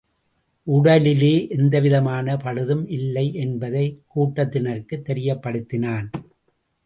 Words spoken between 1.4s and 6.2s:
எந்தவிதமான பழுதும் இல்லை என்பதைக் கூட்டத்தினருக்குத் தெரியப்படுத்தினான்.